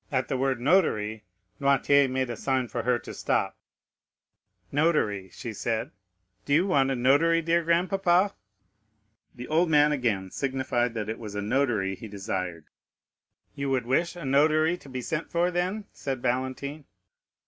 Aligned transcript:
At 0.11 0.29
the 0.29 0.35
word 0.37 0.59
Notary, 0.59 1.25
Noirtier 1.59 2.09
made 2.09 2.31
a 2.31 2.35
sign 2.35 2.67
to 2.69 2.81
her 2.81 2.97
to 2.97 3.13
stop. 3.13 3.55
30169m 4.73 4.73
"Notary," 4.73 5.29
said 5.29 5.87
she, 5.91 5.91
"do 6.45 6.53
you 6.55 6.65
want 6.65 6.89
a 6.89 6.95
notary, 6.95 7.43
dear 7.43 7.63
grandpapa?" 7.63 8.33
The 9.35 9.47
old 9.47 9.69
man 9.69 9.91
again 9.91 10.31
signified 10.31 10.95
that 10.95 11.07
it 11.07 11.19
was 11.19 11.35
a 11.35 11.41
notary 11.43 11.93
he 11.93 12.07
desired. 12.07 12.65
"You 13.53 13.69
would 13.69 13.85
wish 13.85 14.15
a 14.15 14.25
notary 14.25 14.75
to 14.77 14.89
be 14.89 15.01
sent 15.01 15.29
for 15.29 15.51
then?" 15.51 15.85
said 15.93 16.23
Valentine. 16.23 16.85